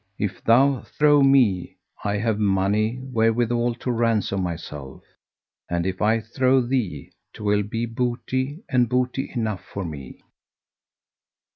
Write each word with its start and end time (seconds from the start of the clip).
If 0.17 0.43
thou 0.43 0.81
throw 0.81 1.21
me, 1.21 1.75
I 2.03 2.17
have 2.17 2.39
money 2.39 2.95
wherewithal 2.97 3.75
to 3.75 3.91
ransom 3.91 4.41
myself; 4.41 5.03
and 5.69 5.85
if 5.85 6.01
I 6.01 6.21
throw 6.21 6.59
thee, 6.59 7.11
'twill 7.33 7.61
be 7.61 7.85
booty 7.85 8.63
and 8.67 8.89
booty 8.89 9.31
enough 9.35 9.63
for 9.63 9.85
me!" 9.85 10.23